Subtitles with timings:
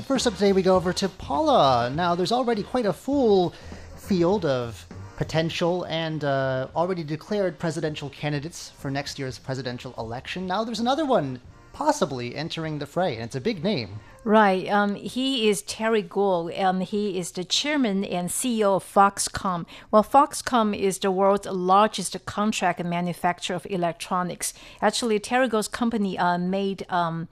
[0.07, 1.91] First up today, we go over to Paula.
[1.93, 3.53] Now, there's already quite a full
[3.97, 10.47] field of potential and uh, already declared presidential candidates for next year's presidential election.
[10.47, 11.41] Now, there's another one
[11.73, 13.99] possibly entering the fray, and it's a big name.
[14.23, 14.69] Right.
[14.69, 16.51] Um, he is Terry Gou.
[16.55, 19.65] Um, he is the chairman and CEO of Foxconn.
[19.91, 24.53] Well, Foxconn is the world's largest contract manufacturer of electronics.
[24.81, 27.27] Actually, Terry Gou's company uh, made um,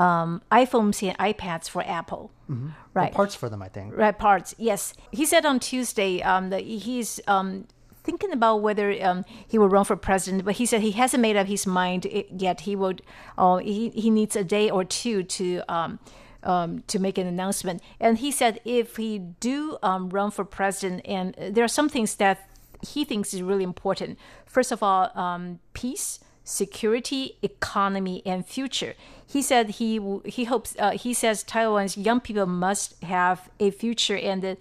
[0.00, 2.32] um, iPhones and iPads for Apple.
[2.48, 2.56] Or
[2.94, 3.12] Right.
[3.12, 3.96] parts for them, I think.
[3.96, 4.54] Right parts.
[4.58, 7.66] Yes, he said on Tuesday um, that he's um,
[8.02, 11.36] thinking about whether um, he will run for president, but he said he hasn't made
[11.36, 12.62] up his mind yet.
[12.62, 13.02] He would.
[13.38, 15.62] Uh, he he needs a day or two to.
[15.68, 15.98] Um,
[16.42, 21.02] um, to make an announcement, and he said if he do um, run for president,
[21.04, 22.48] and there are some things that
[22.80, 24.18] he thinks is really important.
[24.46, 26.18] First of all, um, peace,
[26.50, 28.94] security, economy, and future.
[29.26, 34.16] He said he he hopes uh, he says Taiwan's young people must have a future,
[34.16, 34.58] and that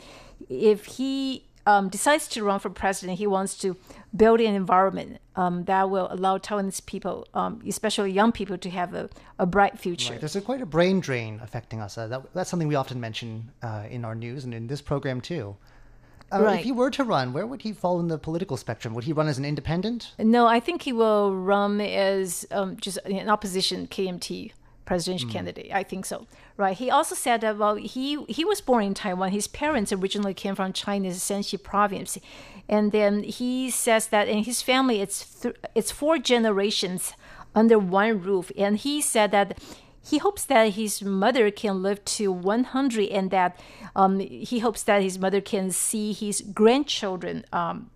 [0.49, 3.75] if he um, decides to run for president, he wants to
[4.15, 8.93] build an environment um, that will allow Taiwanese people, um, especially young people, to have
[8.93, 10.13] a, a bright future.
[10.13, 10.21] Right.
[10.21, 11.97] There's a, quite a brain drain affecting us.
[11.97, 15.21] Uh, that, that's something we often mention uh, in our news and in this program,
[15.21, 15.55] too.
[16.31, 16.59] Uh, Right.
[16.59, 18.93] If he were to run, where would he fall in the political spectrum?
[18.93, 20.13] Would he run as an independent?
[20.19, 24.51] No, I think he will run as um, just an opposition KMT
[24.85, 25.71] presidential candidate.
[25.71, 26.25] I think so.
[26.57, 26.75] Right.
[26.75, 29.31] He also said that well, he he was born in Taiwan.
[29.31, 32.17] His parents originally came from China's Shanxi province,
[32.67, 37.13] and then he says that in his family, it's th- it's four generations
[37.55, 38.51] under one roof.
[38.57, 39.57] And he said that
[40.01, 43.59] he hopes that his mother can live to 100 and that
[43.95, 47.89] um, he hopes that his mother can see his grandchildren um,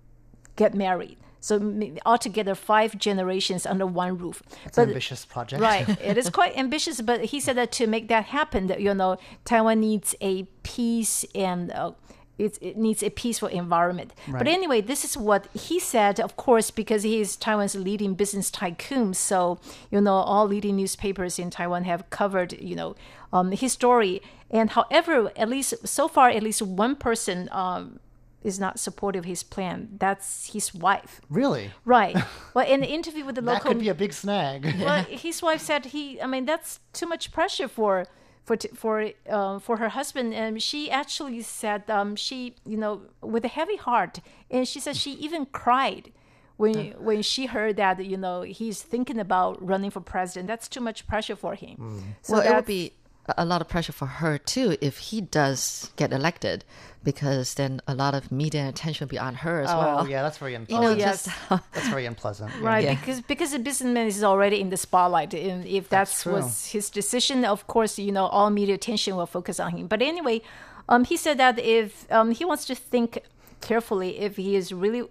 [0.56, 1.18] get married.
[1.40, 1.60] So
[2.06, 4.42] altogether, five generations under one roof.
[4.66, 5.62] It's an ambitious project.
[5.62, 8.94] Right, it is quite ambitious, but he said that to make that happen, that you
[8.94, 11.92] know, Taiwan needs a peace and uh,
[12.38, 14.14] it, it needs a peaceful environment.
[14.28, 18.50] But anyway, this is what he said, of course, because he is Taiwan's leading business
[18.50, 19.14] tycoon.
[19.14, 19.60] So
[19.92, 22.96] you know, all leading newspapers in Taiwan have covered, you know,
[23.32, 24.22] um, his story.
[24.50, 27.50] And however, at least so far, at least one person.
[27.52, 28.00] Um,
[28.44, 29.88] is not supportive of his plan.
[30.00, 31.22] That's his wife.
[31.30, 31.72] Really?
[31.86, 32.18] Right.
[32.54, 33.64] Well, in the interview with the local.
[33.64, 34.66] That could be a big snag.
[34.80, 36.22] well, his wife said he.
[36.22, 38.06] I mean, that's too much pressure for
[38.44, 40.34] for t- for uh, for her husband.
[40.34, 44.20] And she actually said um, she, you know, with a heavy heart,
[44.52, 46.12] and she said she even cried
[46.58, 50.48] when when she heard that you know he's thinking about running for president.
[50.48, 51.76] That's too much pressure for him.
[52.22, 52.94] So well, it would be
[53.28, 56.66] a- a lot of pressure for her too if he does get elected,
[57.04, 60.10] because then a lot of media attention will be on her as oh, well.
[60.10, 60.98] yeah, that's very You unpleasant.
[61.00, 61.30] know, yes.
[61.74, 62.52] That's very unpleasant.
[62.60, 62.68] Yeah.
[62.68, 62.96] Right, Yeah.
[62.96, 66.90] because because the businessman is already in the spotlight, and if That's that's, was his
[66.90, 69.88] decision, of course, you know, all media attention will focus on him.
[69.88, 70.42] But anyway,
[70.90, 73.20] um, he said that if um, he wants to think
[73.62, 75.04] carefully, if he is really,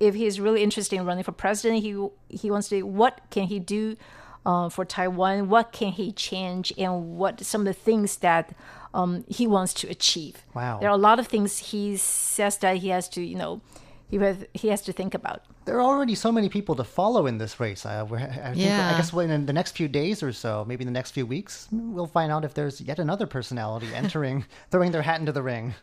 [0.00, 1.92] if he is really interested in running for president, he
[2.28, 3.96] he wants to what can he do
[4.44, 5.48] uh, for Taiwan?
[5.48, 8.54] What can he change, and what some of the things that
[8.94, 10.44] um, he wants to achieve?
[10.54, 10.78] Wow.
[10.80, 13.60] there are a lot of things he says that he has to, you know.
[14.08, 15.42] He has, he has to think about.
[15.64, 17.86] There are already so many people to follow in this race.
[17.86, 20.92] We're, I, think, I guess in the next few days or so, maybe in the
[20.92, 25.20] next few weeks, we'll find out if there's yet another personality entering, throwing their hat
[25.20, 25.74] into the ring.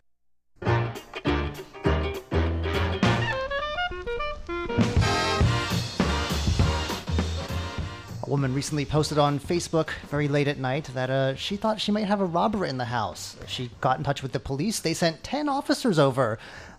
[8.30, 12.06] Woman recently posted on Facebook very late at night that uh, she thought she might
[12.06, 13.36] have a robber in the house.
[13.48, 14.78] She got in touch with the police.
[14.78, 16.38] They sent 10 officers over,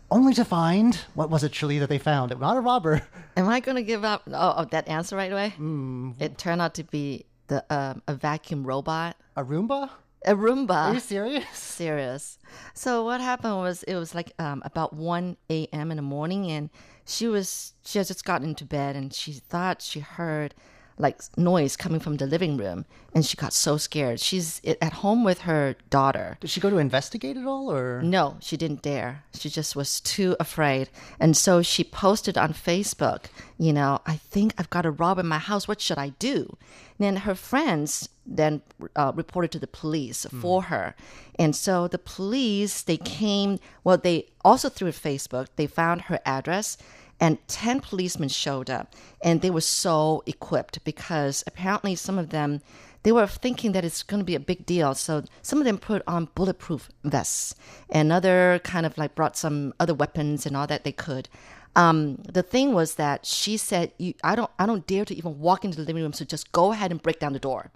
[0.09, 2.37] only to find what was it, Shirley, that they found?
[2.39, 3.01] Not a robber.
[3.37, 5.49] Am I going to give up oh, oh, that answer right away?
[5.49, 6.11] Hmm.
[6.19, 9.89] It turned out to be the um, a vacuum robot, A Roomba?
[10.25, 10.89] a Roomba.
[10.89, 11.45] Are you serious?
[11.53, 12.39] serious.
[12.73, 15.91] So what happened was it was like um, about 1 a.m.
[15.91, 16.69] in the morning and
[17.05, 20.53] she was she had just gotten into bed and she thought she heard
[21.01, 24.19] like noise coming from the living room and she got so scared.
[24.19, 26.37] She's at home with her daughter.
[26.39, 29.23] Did she go to investigate it all, or No, she didn't dare.
[29.33, 30.89] She just was too afraid.
[31.19, 33.25] And so she posted on Facebook,
[33.57, 35.67] you know, I think I've got a rob in my house.
[35.67, 36.57] What should I do?
[36.97, 38.61] And then her friends then
[38.95, 40.95] uh, reported to the police for her.
[41.37, 46.77] And so the police, they came, well, they also through Facebook, they found her address
[47.21, 52.61] and 10 policemen showed up and they were so equipped because apparently some of them
[53.03, 54.93] they were thinking that it's going to be a big deal.
[54.93, 57.55] So some of them put on bulletproof vests
[57.89, 61.27] and other kind of like brought some other weapons and all that they could.
[61.75, 65.39] Um, the thing was that she said you, i don't i don't dare to even
[65.39, 67.71] walk into the living room so just go ahead and break down the door.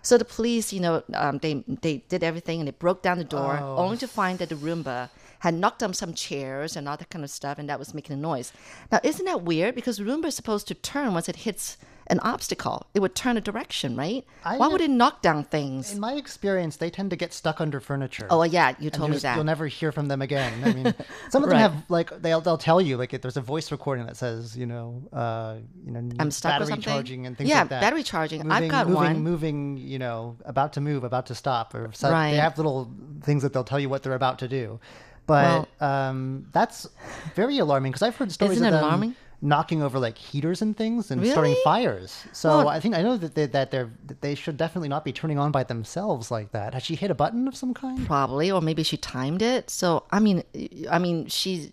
[0.00, 3.24] So the police, you know, um, they they did everything and they broke down the
[3.24, 7.10] door, only to find that the Roomba had knocked down some chairs and all that
[7.10, 8.52] kind of stuff, and that was making a noise.
[8.90, 9.74] Now, isn't that weird?
[9.74, 11.76] Because Roomba is supposed to turn once it hits
[12.08, 12.86] an obstacle.
[12.94, 14.24] It would turn a direction, right?
[14.44, 15.92] I Why would it knock down things?
[15.92, 18.28] in my experience, they tend to get stuck under furniture.
[18.30, 19.34] oh, yeah, you told me that.
[19.34, 20.62] You'll never hear from them again.
[20.62, 20.94] I mean,
[21.30, 21.62] some of them Right.
[21.62, 24.66] have like they'll they'll tell you like if there's a voice recording that says you
[24.66, 26.84] know uh, you know I'm stuck or battery something?
[26.92, 27.80] charging and things Yeah, like that.
[27.80, 28.52] battery charging.
[28.52, 29.22] I've got moving, one.
[29.24, 32.30] Moving, you know, about to move, about to stop, or Right.
[32.30, 32.88] they have little
[33.22, 34.78] things that they'll tell you what they're about to do.
[35.26, 36.88] But um, that's
[37.34, 39.16] very alarming because I've heard stories of them alarming?
[39.42, 42.24] knocking over like heaters and things and starting fires.
[42.32, 45.04] So Well- I think I know that they, that they're that they should definitely not
[45.04, 46.72] be turning on by themselves like that.
[46.74, 48.06] Has she hit a button of some kind?
[48.06, 50.42] probably or maybe she timed it so i mean
[50.90, 51.72] i mean she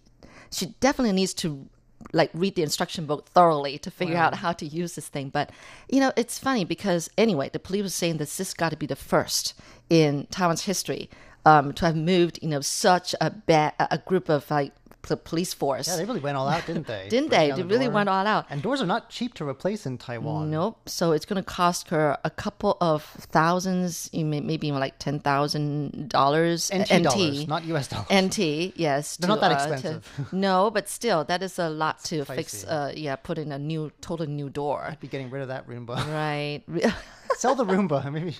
[0.51, 1.67] she definitely needs to
[2.11, 5.51] like read the instruction book thoroughly to figure out how to use this thing but
[5.89, 8.85] you know it's funny because anyway the police was saying that this got to be
[8.85, 9.53] the first
[9.89, 11.09] in taiwan's history
[11.45, 14.71] um, to have moved you know such a bad a group of like
[15.07, 17.07] p- police force Yeah, they really went all out, didn't they?
[17.13, 17.51] Didn't they?
[17.51, 17.95] They the really door.
[17.95, 18.45] went all out.
[18.49, 20.49] And doors are not cheap to replace in Taiwan.
[20.49, 20.87] Nope.
[20.87, 26.71] So it's going to cost her a couple of thousands, maybe like ten thousand dollars.
[26.73, 28.07] NT dollars, not US dollars.
[28.11, 28.39] NT,
[28.77, 29.17] yes.
[29.17, 30.33] They're not to, that uh, to- expensive.
[30.33, 32.63] no, but still, that is a lot to fix.
[32.63, 34.85] Uh, yeah, put in a new, total new door.
[34.89, 35.97] I'd be getting rid of that Roomba.
[36.07, 36.63] Right.
[37.35, 38.09] Sell the Roomba.
[38.11, 38.37] Maybe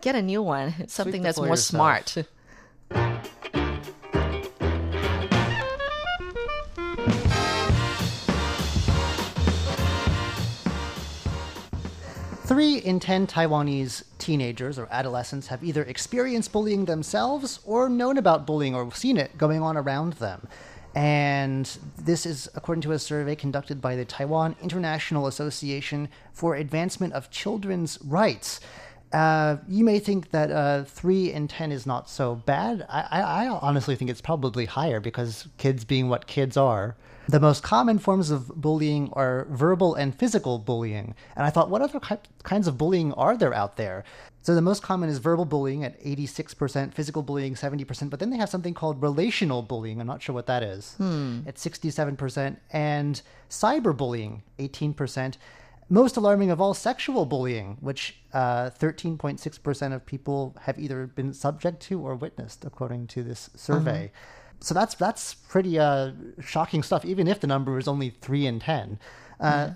[0.00, 0.74] Get a new one.
[0.88, 1.58] Something that's more yourself.
[1.58, 2.16] smart.
[12.44, 18.44] Three in ten Taiwanese teenagers or adolescents have either experienced bullying themselves or known about
[18.44, 20.48] bullying or seen it going on around them.
[20.94, 21.66] And
[21.96, 27.30] this is according to a survey conducted by the Taiwan International Association for Advancement of
[27.30, 28.58] Children's Rights.
[29.12, 32.86] Uh, you may think that uh, three in ten is not so bad.
[32.88, 36.96] I, I, I honestly think it's probably higher because kids being what kids are.
[37.28, 41.14] The most common forms of bullying are verbal and physical bullying.
[41.36, 44.04] And I thought, what other ki- kinds of bullying are there out there?
[44.42, 48.36] So the most common is verbal bullying at 86%, physical bullying 70%, but then they
[48.38, 50.00] have something called relational bullying.
[50.00, 50.96] I'm not sure what that is.
[51.46, 55.34] At 67%, and cyberbullying 18%.
[55.92, 61.80] Most alarming of all, sexual bullying, which uh, 13.6% of people have either been subject
[61.82, 64.12] to or witnessed, according to this survey.
[64.60, 68.60] So that's that's pretty uh, shocking stuff, even if the number is only three in
[68.60, 68.98] ten.
[69.40, 69.70] Uh,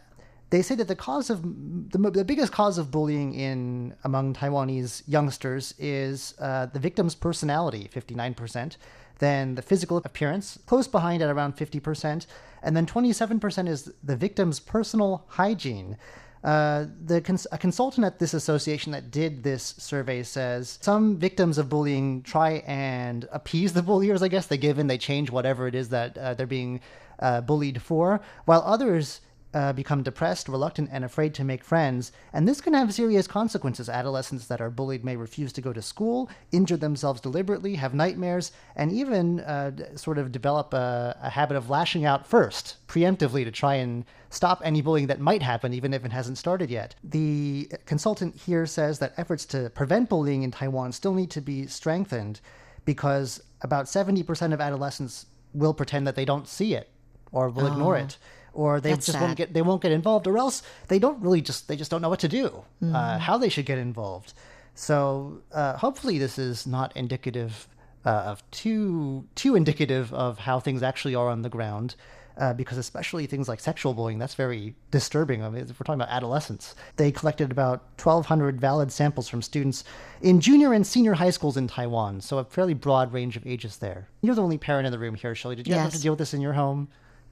[0.50, 5.02] They say that the cause of the, the biggest cause of bullying in among Taiwanese
[5.08, 8.76] youngsters is uh, the victim's personality, fifty nine percent.
[9.18, 12.26] Then the physical appearance, close behind at around fifty percent,
[12.62, 15.96] and then twenty seven percent is the victim's personal hygiene.
[16.42, 21.56] Uh, the cons- a consultant at this association that did this survey says some victims
[21.56, 24.22] of bullying try and appease the bulliers.
[24.22, 26.80] I guess they give in, they change whatever it is that uh, they're being
[27.18, 29.22] uh, bullied for, while others
[29.54, 32.12] uh, become depressed, reluctant, and afraid to make friends.
[32.32, 33.88] And this can have serious consequences.
[33.88, 38.52] Adolescents that are bullied may refuse to go to school, injure themselves deliberately, have nightmares,
[38.74, 43.52] and even uh, sort of develop a, a habit of lashing out first, preemptively, to
[43.52, 46.96] try and stop any bullying that might happen, even if it hasn't started yet.
[47.04, 51.68] The consultant here says that efforts to prevent bullying in Taiwan still need to be
[51.68, 52.40] strengthened
[52.84, 56.90] because about 70% of adolescents will pretend that they don't see it
[57.30, 58.18] or will ignore it
[58.54, 59.24] or they That's just sad.
[59.24, 62.00] won't get they won't get involved, or else they don't really just they just don't
[62.02, 62.94] know what to do, Mm-hmm.
[62.94, 64.32] uh, how they should get involved.
[64.74, 67.68] So uh, hopefully this is not indicative
[68.04, 71.94] uh, of too too indicative of how things actually are on the ground.
[72.36, 75.44] Uh, because especially things like sexual bullying, that's very disturbing.
[75.44, 79.84] I mean, if we're talking about adolescents, they collected about 1,200 valid samples from students
[80.20, 83.76] in junior and senior high schools in Taiwan, so a fairly broad range of ages
[83.76, 84.08] there.
[84.20, 85.54] You're the only parent in the room here, Shelley.
[85.54, 86.88] Did you ever have to deal with this in your home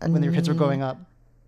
[0.06, 0.98] when your kids were growing up?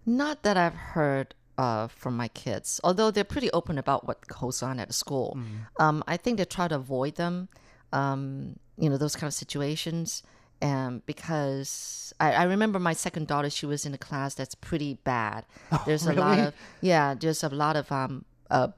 [0.06, 4.62] Not that I've heard uh, from my kids, although they're pretty open about what goes
[4.62, 5.38] on at school.
[5.78, 7.49] Um, I think they try to avoid them,
[7.92, 10.23] um, you know, those kind of situations.
[10.62, 14.94] Um, because I, I remember my second daughter, she was in a class that's pretty
[15.04, 15.44] bad.
[15.87, 18.68] There's a lot of, yeah, there's a lot of, um, uh,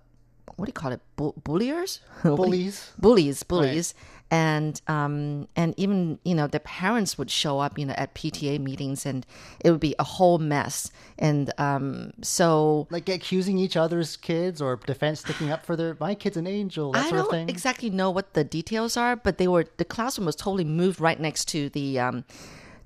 [0.56, 1.00] what do you call it?
[1.16, 2.00] Bu- bulliers?
[2.25, 2.92] You- Bullies?
[2.99, 3.95] bullies, bullies,
[4.30, 8.59] and um, and even you know the parents would show up, you know, at PTA
[8.59, 9.25] meetings, and
[9.61, 10.90] it would be a whole mess.
[11.18, 16.14] And um, so Like accusing each other's kids or defense sticking up for their my
[16.14, 19.38] kid's an angel, that I sort of don't exactly know what the details are, but
[19.38, 22.25] they were the classroom was totally moved right next to the um,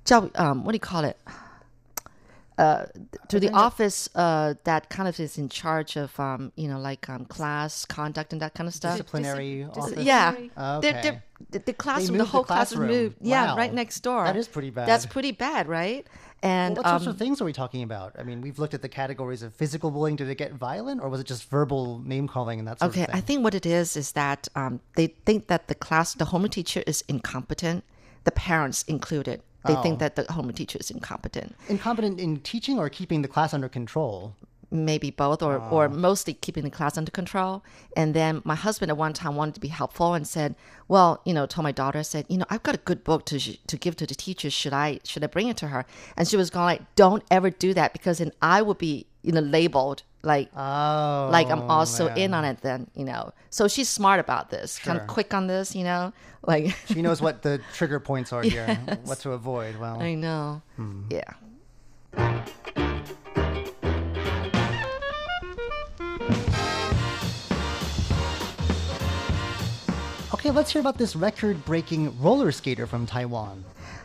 [0.05, 1.17] 教 um what do you call it?
[2.61, 2.85] Uh,
[3.27, 7.09] to the office uh, that kind of is in charge of um, you know like
[7.09, 8.97] um, class conduct and that kind of stuff.
[8.97, 10.05] Disciplinary Dis- office.
[10.05, 10.49] Yeah, Okay.
[10.81, 13.03] they're, they're, the, the classroom, the moved the whole classroom, classroom.
[13.03, 13.15] moved.
[13.21, 13.57] Yeah, Wow.
[13.57, 14.23] right next door.
[14.25, 14.87] That is pretty bad.
[14.87, 16.05] That's pretty bad, right?
[16.43, 18.15] And What sorts um, of things are we talking about?
[18.19, 20.15] I mean, we've looked at the categories of physical bullying.
[20.15, 23.01] Did it get violent, or was it just verbal name calling and that sort okay,
[23.01, 23.15] of thing?
[23.15, 26.25] Okay, I think what it is is that um, they think that the class, the
[26.25, 27.83] home teacher is incompetent.
[28.23, 29.81] The parents included, they Oh.
[29.81, 31.55] think that the home teacher is incompetent.
[31.69, 34.33] Incompetent in teaching or keeping the class under control.
[34.73, 35.69] maybe both or, Ah.
[35.69, 37.61] or mostly keeping the class under control
[37.97, 40.55] and then my husband at one time wanted to be helpful and said
[40.87, 43.37] well you know told my daughter said you know i've got a good book to
[43.37, 46.25] sh- to give to the teachers should i should i bring it to her and
[46.25, 49.41] she was going like don't ever do that because then i would be you know
[49.41, 52.17] labeled like Oh, like i'm also man.
[52.17, 55.47] in on it then you know so she's smart about this kind of quick on
[55.47, 56.13] this you know
[56.45, 58.75] like She knows what the trigger points are here,
[59.05, 59.77] what to avoid.
[59.77, 61.03] Well, i know Hmm.
[61.09, 61.33] yeah
[70.33, 73.63] okay, let's hear about this record-breaking roller skater from Taiwan.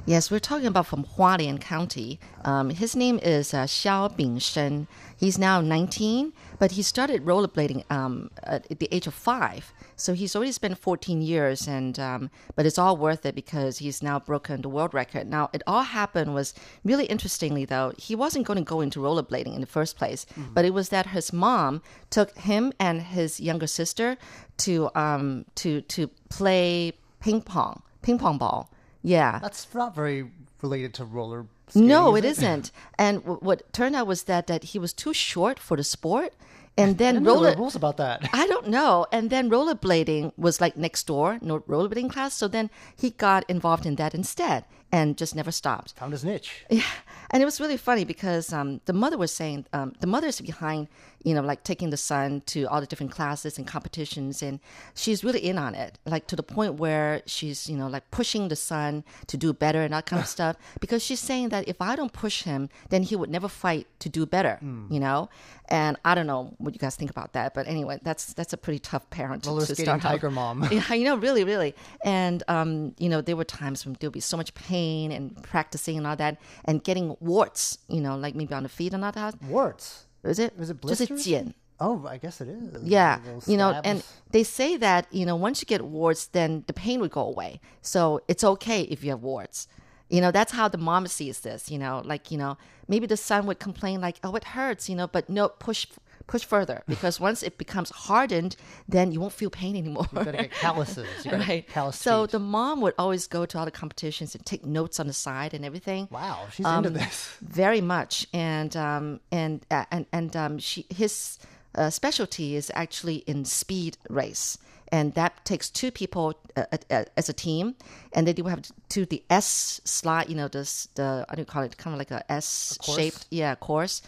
[0.08, 2.20] Yes, we're talking about from Hualien County.
[2.44, 4.86] Um, his name is uh, Xiao Bingshen.
[5.16, 9.72] He's now 19, but he started rollerblading um, at the age of five.
[9.96, 14.00] So he's already spent 14 years, and um, but it's all worth it because he's
[14.00, 15.26] now broken the world record.
[15.26, 17.92] Now, it all happened was really interestingly though.
[17.98, 21.06] He wasn't going to go into rollerblading in the first place, but it was that
[21.06, 24.16] his mom took him and his younger sister
[24.58, 28.70] to um, to to play ping pong, ping pong ball.
[29.02, 29.38] Yeah.
[29.40, 30.30] That's not very
[30.62, 31.46] related to roller.
[31.68, 32.70] Skating, No, is it isn't.
[32.98, 36.32] And w- what turned out was that that he was too short for the sport,
[36.78, 37.56] and then didn't know there roller.
[37.56, 38.28] rules about that.
[38.32, 39.06] I don't know.
[39.12, 42.34] And then rollerblading was like next door, no rollerblading class.
[42.34, 44.64] So then he got involved in that instead,
[44.96, 45.92] and just never stopped.
[45.98, 46.64] Found his niche.
[46.70, 46.82] Yeah,
[47.30, 50.88] and it was really funny because um, the mother was saying um, the is behind,
[51.22, 54.58] you know, like taking the son to all the different classes and competitions, and
[54.94, 58.48] she's really in on it, like to the point where she's, you know, like pushing
[58.48, 60.56] the son to do better and that kind of stuff.
[60.80, 64.08] Because she's saying that if I don't push him, then he would never fight to
[64.08, 65.28] do better, you know.
[65.68, 68.56] And I don't know what you guys think about that, but anyway, that's that's a
[68.56, 70.12] pretty tough parent to, to start out.
[70.12, 70.56] tiger mom.
[70.76, 71.74] Yeah, I know, really, really.
[72.04, 75.41] And um, you know, there were times when there would be so much pain and
[75.43, 79.03] practicing and all that, and getting warts, you know, like maybe on the feet and
[79.03, 79.35] all that.
[79.43, 80.05] Warts.
[80.23, 80.53] Is it?
[80.59, 81.23] Is it 就是 blisters?
[81.23, 81.53] 茧.
[81.79, 82.83] Oh, I guess it is.
[82.83, 83.87] Yeah, Little you know, scabs.
[83.87, 87.21] and they say that you know once you get warts, then the pain would go
[87.21, 87.59] away.
[87.81, 89.67] So it's okay if you have warts.
[90.07, 91.71] You know, that's how the mom sees this.
[91.71, 94.95] You know, like you know, maybe the son would complain like, "Oh, it hurts," you
[94.95, 95.87] know, but no, push
[96.26, 98.56] push further because once it becomes hardened,
[98.88, 100.06] then you won't feel pain anymore.
[100.12, 101.06] you gotta get calluses.
[101.24, 101.68] You gotta right.
[101.68, 102.32] callus So feet.
[102.32, 105.54] the mom would always go to all the competitions and take notes on the side
[105.54, 106.08] and everything.
[106.10, 107.36] wow, she's Um, into this.
[107.40, 111.38] Very much, and um, and uh, and and um, she his
[111.74, 114.58] uh, specialty is actually in speed race,
[114.90, 117.74] and that takes two people uh, uh, as a team,
[118.14, 120.28] and then you have to do the S slide.
[120.30, 121.76] You know, this the how do you call it?
[121.76, 124.00] Kind of like a S shaped, yeah, course,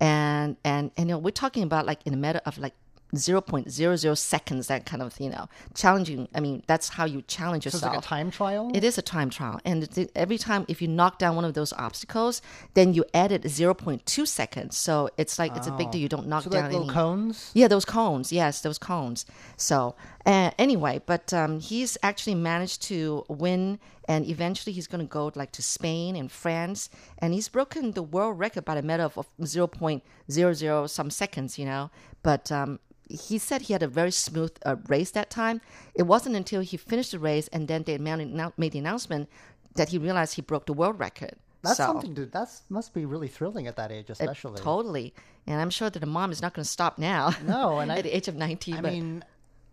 [0.00, 2.74] and and and you know we're talking about like in a matter of like.
[3.14, 7.68] 0.00 seconds that kind of you know challenging i mean that's how you challenge So
[7.68, 8.70] yourself it's like a time trial.
[8.74, 9.60] it is a time trial.
[9.64, 12.42] And every time, if you knock down one of those obstacles,
[12.74, 14.76] then you added 0.2 seconds.
[14.76, 16.00] So it's like, it's a big deal.
[16.00, 16.94] You don't knock so down like little any.
[16.94, 17.50] cones.
[17.54, 18.32] Yeah, those cones.
[18.32, 19.24] Yes, those cones.
[19.56, 19.94] So
[20.26, 25.30] uh, anyway, but um, he's actually managed to win and eventually he's going to go
[25.34, 29.18] like to Spain and France, and he's broken the world record by a matter of
[29.40, 31.90] 0.00 some seconds, you know.
[32.22, 35.60] But um, he said he had a very smooth uh, race that time.
[35.94, 39.28] It wasn't until he finished the race and then they made the announcement
[39.74, 41.34] that he realized he broke the world record.
[41.62, 42.26] That's So- something to.
[42.26, 44.60] That must be really thrilling at that age, it- especially.
[44.60, 45.14] totally.
[45.46, 47.32] And I'm sure that the mom is not going to stop now.
[47.44, 48.74] No, and I- at the age of 19.
[48.76, 49.24] I but mean,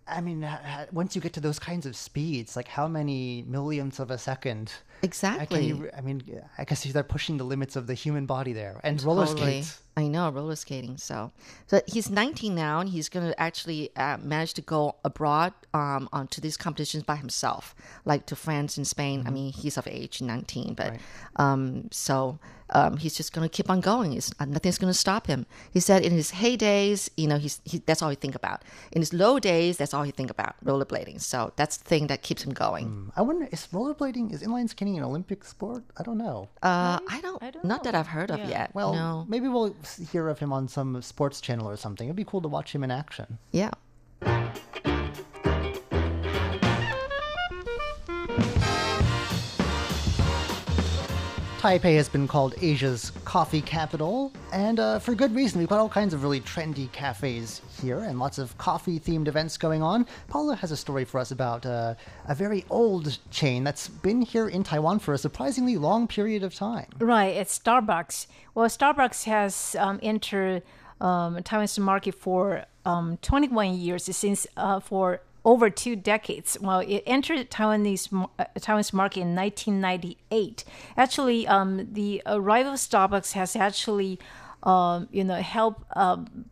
[0.07, 0.47] I mean,
[0.91, 4.73] once you get to those kinds of speeds, like how many millionths of a second?
[5.01, 5.59] Exactly.
[5.59, 8.79] Can you, I mean, I guess they're pushing the limits of the human body there,
[8.83, 9.61] and roller Totally.
[9.63, 9.81] skates.
[9.95, 10.97] I know roller skating.
[10.97, 11.31] So,
[11.67, 16.09] so he's 19 now, and he's going to actually uh, manage to go abroad um,
[16.11, 19.19] on to these competitions by himself, like to France and Spain.
[19.19, 19.27] Mm-hmm.
[19.27, 20.95] I mean, he's of age, 19, but
[21.35, 22.39] um, so
[22.71, 24.13] um, he's just going to keep on going.
[24.13, 25.45] It's, uh, nothing's going to stop him.
[25.71, 28.63] He said in his heydays, you know, he's he, that's all he think about.
[28.91, 31.21] In his low days, that's all he think about rollerblading.
[31.21, 33.11] So that's the thing that keeps him going.
[33.15, 35.83] I wonder, is rollerblading, is inline skating an Olympic sport?
[35.97, 36.49] I don't know.
[36.63, 37.93] Uh, I don't, I don't not that.
[37.95, 38.49] I've heard of Yeah.
[38.49, 38.71] yet.
[38.73, 42.07] Well, no, maybe we'll s- hear of him on some sports channel or something.
[42.07, 43.37] It'd be cool to watch him in action.
[43.51, 43.71] yeah.
[51.63, 55.59] Taipei has been called Asia's coffee capital, and uh, for good reason.
[55.59, 59.55] We've got all kinds of really trendy cafes here and lots of coffee themed events
[59.55, 60.05] going on.
[60.27, 61.95] Paula has a story for us about uh,
[62.27, 66.53] a very old chain that's been here in Taiwan for a surprisingly long period of
[66.53, 66.87] time.
[66.99, 68.27] Right, it's Starbucks.
[68.53, 70.63] Well, Starbucks has um, entered
[70.99, 76.57] um, Taiwan's market for um, 21 years, since uh, for over two decades.
[76.59, 80.63] Well, it entered Taiwanese uh, Taiwan's market in 1998.
[80.95, 84.19] Actually, um, the arrival of Starbucks has actually,
[84.63, 86.45] um, you know, helped um,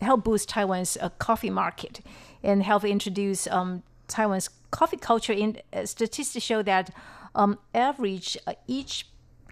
[0.00, 2.00] help boost Taiwan's uh, coffee market
[2.42, 5.32] and help introduce um, Taiwan's coffee culture.
[5.32, 6.90] In uh, statistics show that
[7.34, 9.06] um, average uh, each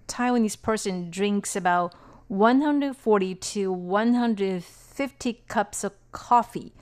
[0.06, 1.94] Taiwanese person drinks about
[2.28, 6.72] 140 to 150 cups of coffee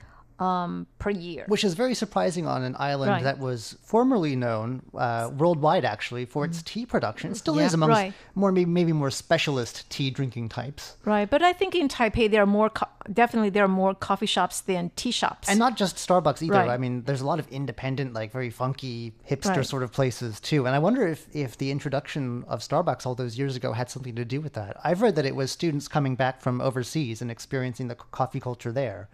[0.41, 1.45] um, per year.
[1.47, 3.23] Which is very surprising on an island Right.
[3.23, 7.31] that was formerly known uh, worldwide, actually, for its tea production.
[7.31, 7.65] It still Yeah.
[7.67, 8.13] is among Right.
[8.33, 10.95] more maybe, maybe more specialist tea drinking types.
[11.05, 14.25] Right, but I think in Taipei there are more co- definitely there are more coffee
[14.25, 15.47] shops than tea shops.
[15.49, 16.53] And not just Starbucks either.
[16.53, 16.69] Right.
[16.69, 20.65] I mean, there's a lot of independent, like very funky hipster sort of places too.
[20.65, 24.15] And I wonder if, if the introduction of Starbucks all those years ago had something
[24.15, 24.77] to do with that.
[24.83, 28.71] I've read that it was students coming back from overseas and experiencing the coffee culture
[28.71, 29.07] there.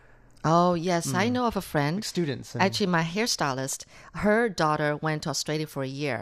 [0.50, 1.96] Oh yes, I know of a friend.
[2.14, 3.80] students and- Actually, my hairstylist,
[4.26, 6.20] her daughter went to Australia for a year,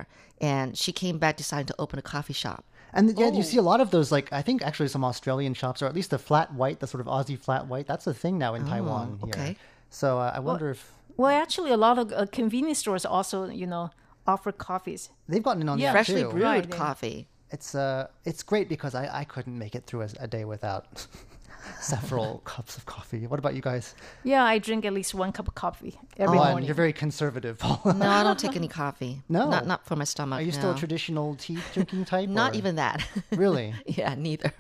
[0.52, 2.62] and she came back deciding to open a coffee shop.
[2.98, 5.82] And yeah, you see a lot of those, like I think actually some Australian shops,
[5.82, 7.88] or at least the flat white, the sort of Aussie flat white.
[7.92, 9.08] That's a thing now in Taiwan.
[9.24, 9.34] Here.
[9.36, 9.52] okay.
[9.90, 10.82] So uh, I wonder if
[11.18, 13.90] well, actually, a lot of uh, convenience stores also you know
[14.28, 15.10] offer coffees.
[15.30, 15.88] they've gotten in on Yeah.
[15.94, 16.30] that Freshly too.
[16.30, 17.28] brewed Right, coffee.
[17.52, 20.84] It's uh, it's great because I, I couldn't make it through a, a day without
[21.80, 23.28] several cups of coffee.
[23.28, 23.96] What about you guys?
[24.24, 26.66] Yeah, I drink at least one cup of coffee every oh, and morning.
[26.68, 29.22] you're very conservative, No, I don't take any coffee.
[29.30, 29.50] No?
[29.50, 30.40] not not for my stomach.
[30.40, 32.30] Are you still a traditional tea drinking type?
[32.30, 33.06] Not or- even that.
[33.32, 33.74] Really?
[33.86, 34.52] yeah, neither.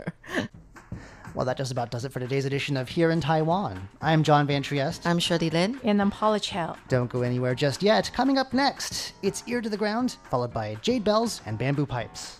[1.33, 3.89] Well, that just about does it for today's edition of Here in Taiwan.
[4.01, 5.05] I'm John Van Trieste.
[5.05, 5.77] I'm Shirley Lin.
[5.83, 6.77] and I'm Paula Chow.
[6.87, 8.09] Don't go anywhere just yet.
[8.13, 12.39] Coming up next, it's Ear to the Ground, followed by Jade Bells and Bamboo Pipes.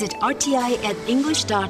[0.00, 1.60] Visit RTI at english.rti.org.tw.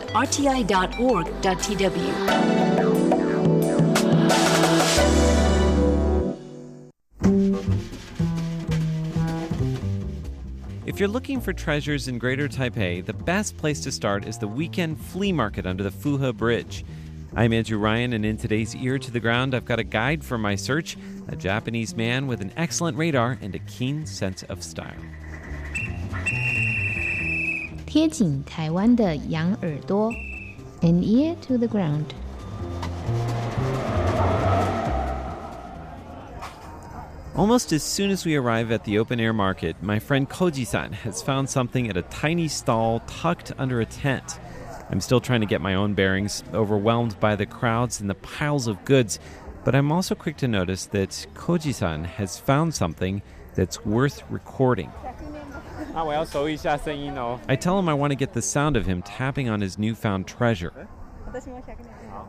[10.86, 14.46] If you're looking for treasures in Greater Taipei, the best place to start is the
[14.46, 16.84] weekend flea market under the Fuhe Bridge.
[17.34, 20.38] I'm Andrew Ryan, and in today's Ear to the Ground, I've got a guide for
[20.38, 24.94] my search a Japanese man with an excellent radar and a keen sense of style.
[27.89, 30.11] 贴紧台湾的羊耳朵，
[30.81, 32.05] an ear to the ground。
[37.35, 40.93] Almost as soon as we arrive at the open air market, my friend Koji san
[40.93, 44.39] has found something at a tiny stall tucked under a tent.
[44.89, 48.67] I'm still trying to get my own bearings, overwhelmed by the crowds and the piles
[48.67, 49.19] of goods,
[49.65, 53.21] but I'm also quick to notice that Koji san has found something
[53.53, 54.91] that's worth recording.
[57.48, 60.26] I tell him I want to get the sound of him tapping on his newfound
[60.26, 60.88] treasure.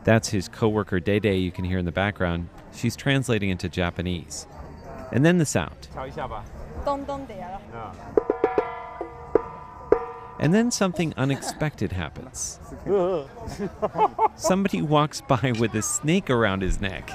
[0.04, 2.48] That's his coworker Dede you can hear in the background.
[2.74, 4.46] She's translating into Japanese.
[5.12, 5.88] And then the sound.
[10.40, 12.58] And then something unexpected happens.
[14.36, 17.10] Somebody walks by with a snake around his neck.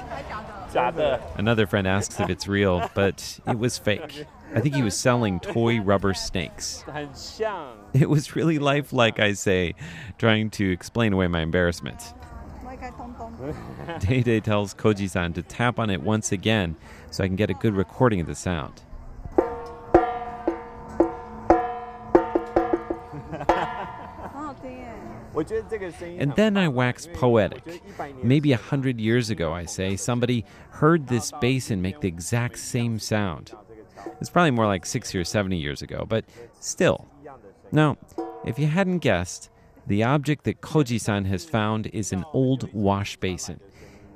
[1.36, 4.24] Another friend asks if it's real, but it was fake.
[4.54, 6.84] I think he was selling toy rubber snakes.
[7.94, 9.74] It was really lifelike, I say,
[10.18, 12.14] trying to explain away my embarrassment.
[14.00, 16.76] Day Day tells Koji san to tap on it once again
[17.10, 18.82] so I can get a good recording of the sound.
[26.18, 27.82] And then I wax poetic.
[28.22, 32.98] Maybe a hundred years ago, I say, somebody heard this basin make the exact same
[32.98, 33.52] sound.
[34.20, 36.24] It's probably more like 60 or 70 years ago, but
[36.60, 37.06] still.
[37.72, 37.96] Now,
[38.44, 39.50] if you hadn't guessed,
[39.86, 43.60] the object that Koji san has found is an old wash basin.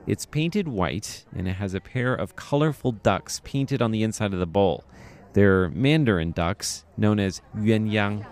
[0.07, 4.33] It's painted white and it has a pair of colorful ducks painted on the inside
[4.35, 4.85] of the bowl.
[5.33, 8.27] They're mandarin ducks, known as yuanyang.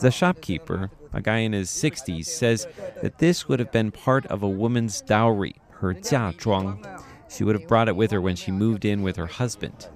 [0.00, 2.66] The shopkeeper, a guy in his 60s, says
[3.02, 7.02] that this would have been part of a woman's dowry, her jiazhuang.
[7.28, 9.88] She would have brought it with her when she moved in with her husband.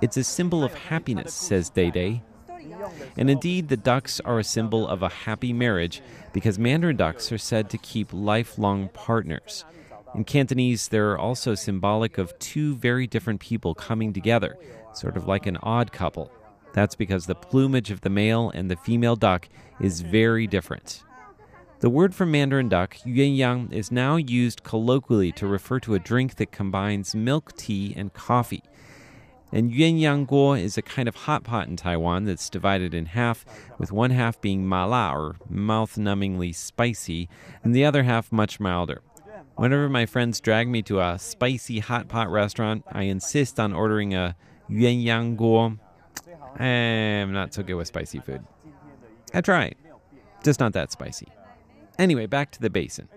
[0.00, 2.22] It's a symbol of happiness, says Dede.
[3.16, 7.38] And indeed, the ducks are a symbol of a happy marriage because mandarin ducks are
[7.38, 9.64] said to keep lifelong partners.
[10.14, 14.56] In Cantonese, they're also symbolic of two very different people coming together,
[14.92, 16.30] sort of like an odd couple.
[16.74, 19.48] That's because the plumage of the male and the female duck
[19.80, 21.02] is very different.
[21.82, 26.36] The word for mandarin duck, yuanyang, is now used colloquially to refer to a drink
[26.36, 28.62] that combines milk tea and coffee.
[29.50, 33.44] And yuanyang guo is a kind of hot pot in Taiwan that's divided in half,
[33.78, 37.28] with one half being mala or mouth numbingly spicy,
[37.64, 39.02] and the other half much milder.
[39.56, 44.14] Whenever my friends drag me to a spicy hot pot restaurant, I insist on ordering
[44.14, 44.36] a
[44.70, 45.80] yuanyang guo.
[46.60, 48.44] Eh, I'm not so good with spicy food.
[49.34, 49.72] I try,
[50.44, 51.26] just not that spicy.
[51.98, 53.08] Anyway, back to the basin.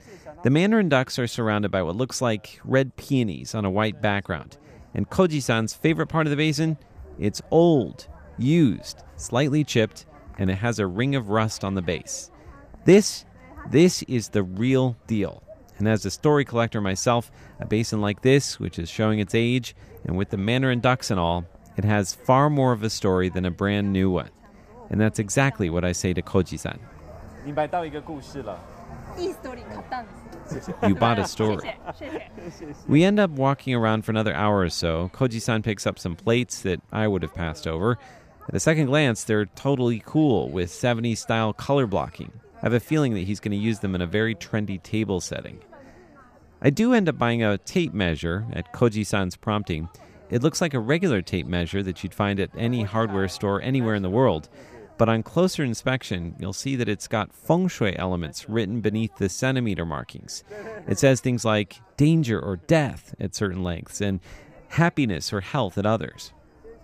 [0.43, 4.57] The mandarin ducks are surrounded by what looks like red peonies on a white background.
[4.93, 6.77] And Koji san's favorite part of the basin?
[7.17, 8.07] It's old,
[8.37, 10.05] used, slightly chipped,
[10.37, 12.31] and it has a ring of rust on the base.
[12.85, 13.25] This,
[13.71, 15.41] this is the real deal.
[15.77, 19.75] And as a story collector myself, a basin like this, which is showing its age,
[20.05, 21.45] and with the mandarin ducks and all,
[21.77, 24.29] it has far more of a story than a brand new one.
[24.89, 26.79] And that's exactly what I say to Koji san.
[30.87, 31.73] You bought a story.
[32.87, 35.09] We end up walking around for another hour or so.
[35.13, 37.97] Koji san picks up some plates that I would have passed over.
[38.47, 42.31] At a second glance, they're totally cool with 70s style color blocking.
[42.57, 45.19] I have a feeling that he's going to use them in a very trendy table
[45.19, 45.59] setting.
[46.61, 49.89] I do end up buying a tape measure at Koji san's prompting.
[50.29, 53.95] It looks like a regular tape measure that you'd find at any hardware store anywhere
[53.95, 54.49] in the world.
[54.97, 59.27] But on closer inspection, you'll see that it's got feng shui elements written beneath the
[59.27, 60.43] centimeter markings.
[60.87, 64.21] It says things like danger or death at certain lengths and
[64.69, 66.31] happiness or health at others.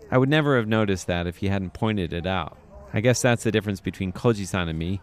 [0.09, 2.57] I would never have noticed that if you hadn't pointed it out.
[2.93, 4.99] I guess that's the difference between Koji san and me.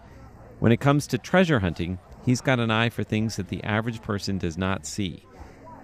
[0.58, 4.02] When it comes to treasure hunting, he's got an eye for things that the average
[4.02, 5.22] person does not see.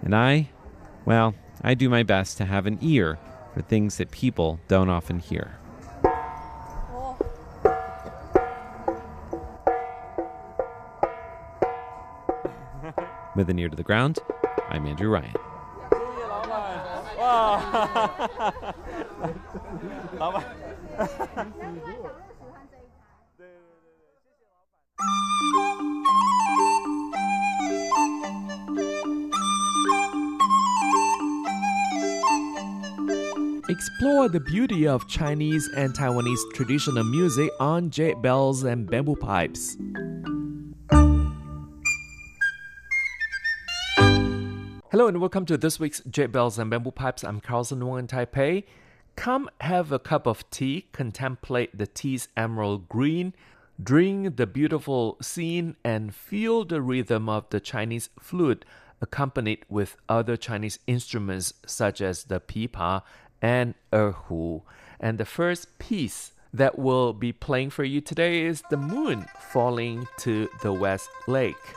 [0.03, 0.49] And I,
[1.05, 1.33] well,
[1.63, 3.17] I do my best to have an ear
[3.55, 5.57] for things that people don't often hear.
[13.35, 14.19] With an ear to the ground,
[14.69, 15.33] I'm Andrew Ryan.
[33.67, 39.75] Explore the beauty of Chinese and Taiwanese traditional music on jade bells and bamboo pipes.
[44.95, 47.25] Hello and welcome to this week's Jade Bells and Bamboo Pipes.
[47.25, 48.63] I'm Carlson Wong in Taipei.
[49.17, 53.33] Come have a cup of tea, contemplate the tea's emerald green,
[53.83, 58.63] drink the beautiful scene, and feel the rhythm of the Chinese flute,
[59.01, 63.03] accompanied with other Chinese instruments such as the pipa
[63.41, 64.61] and erhu.
[65.01, 70.07] And the first piece that will be playing for you today is The Moon Falling
[70.19, 71.75] to the West Lake.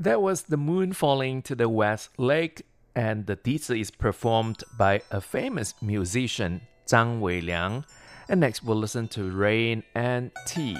[0.00, 2.64] That was The Moon Falling to the West Lake,
[2.96, 7.84] and the 笛子 is performed by a famous musician, Zhang Weiliang.
[8.26, 10.78] And next we'll listen to Rain and Tea.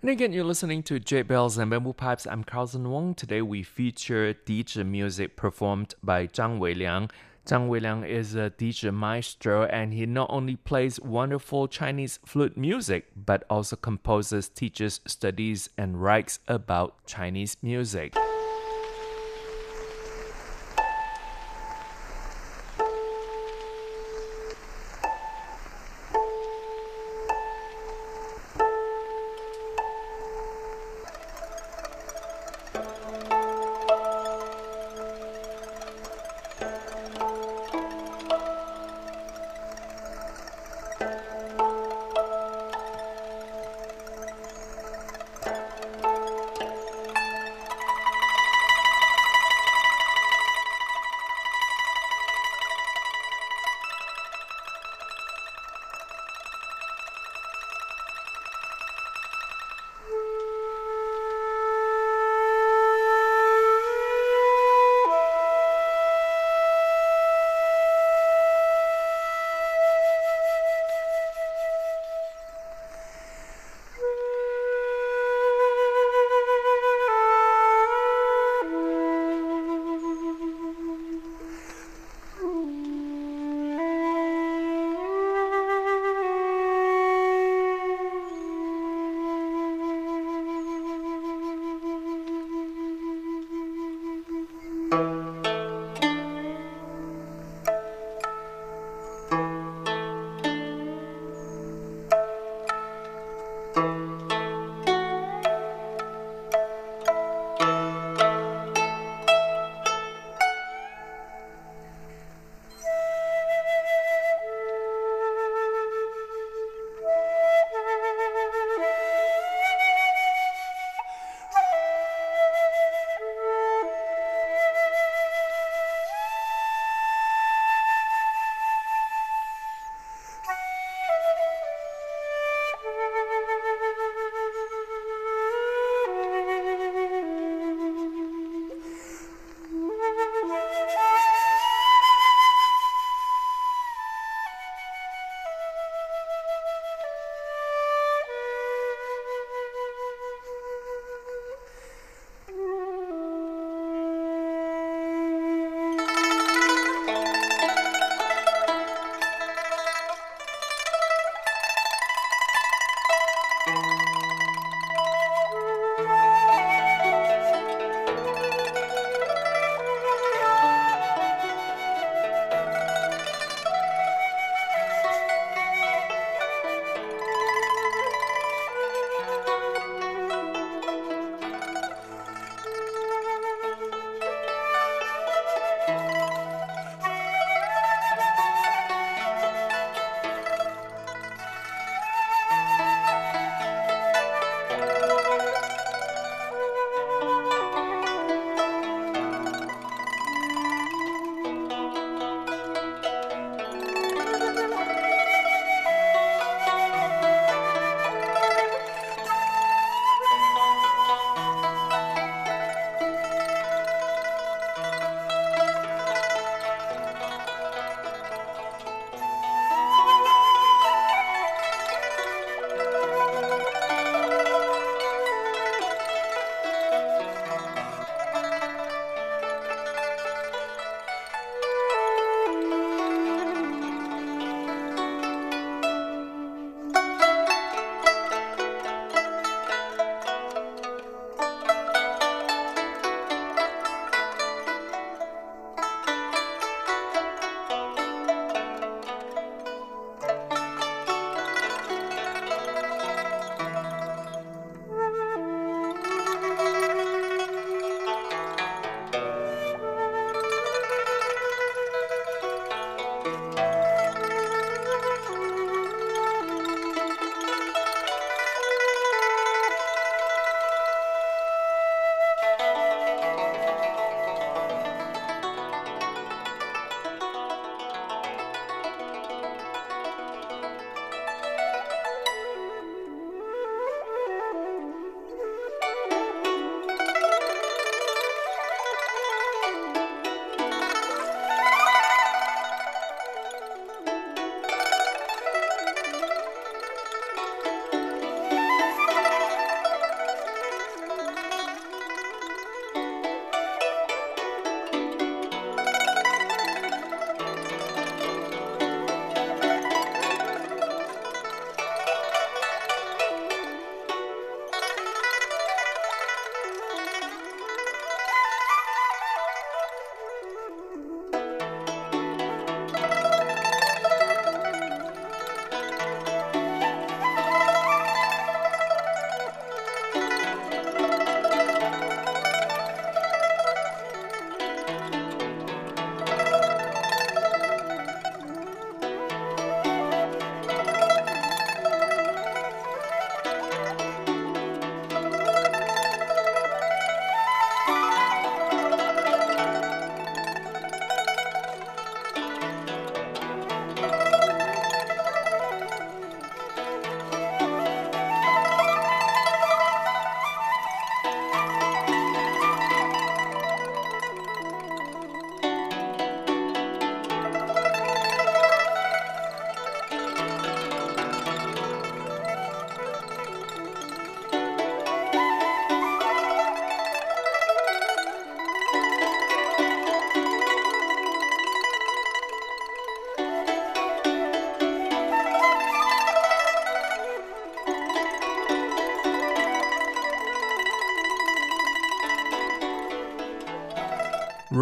[0.00, 2.26] And again, you're listening to Jade Bells and Bamboo Pipes.
[2.26, 3.14] I'm Carlson Wong.
[3.14, 7.10] Today we feature dizi music performed by Zhang Weiliang.
[7.44, 13.08] Zhang Weiliang is a dizi maestro and he not only plays wonderful Chinese flute music,
[13.14, 18.16] but also composes, teaches, studies, and writes about Chinese music.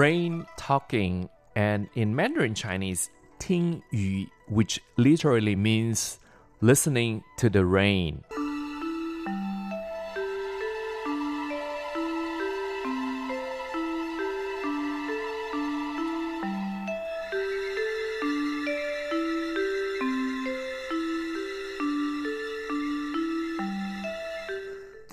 [0.08, 6.18] Rain talking, and in Mandarin Chinese, 听雨, which literally means
[6.62, 8.24] listening to the rain.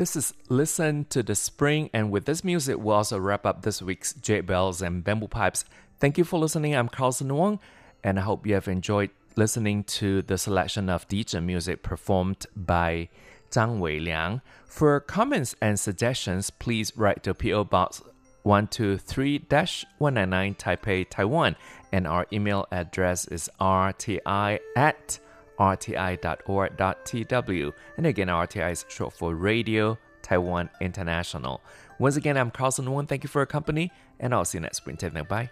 [0.06, 3.82] This is Listen to the Spring, and with this music, we'll also wrap up this
[3.82, 5.66] week's Jade Bells and Bamboo Pipes.
[6.00, 6.76] Thank you for listening.
[6.76, 7.60] I'm Carlson Wong,
[8.04, 13.10] and I hope you have enjoyed listening to the selection of DJ music performed by
[13.50, 14.42] Zhang Weiliang.
[14.68, 18.04] For comments and suggestions, please write to PO Box
[18.44, 19.48] 123
[19.98, 21.56] 199 Taipei, Taiwan,
[21.92, 25.18] and our email address is rti at
[25.60, 27.34] rti.org.tw.
[27.98, 31.62] And again, RTI is short for Radio Taiwan International.
[32.00, 33.08] Once again, I'm Carlson Wong.
[33.08, 34.98] Thank you for your company, and I'll see you next spring.
[35.30, 35.52] Bye.